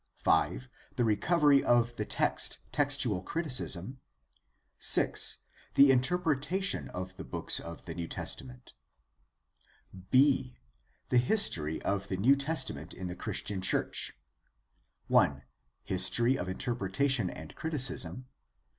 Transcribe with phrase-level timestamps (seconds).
[0.15, 0.67] 5.
[0.95, 3.99] The recovery of the text: Textual criticism.
[4.79, 5.43] 6.
[5.75, 8.73] The interpretation of the books of the New Testament.
[10.11, 10.55] II.
[11.09, 14.13] The History of the New Testament in the Christian Church.
[15.07, 15.43] 1.
[15.83, 18.25] History of interpretation and criticism.